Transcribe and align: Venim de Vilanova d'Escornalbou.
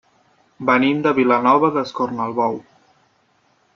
Venim 0.69 1.03
de 1.07 1.11
Vilanova 1.19 1.71
d'Escornalbou. 1.75 2.59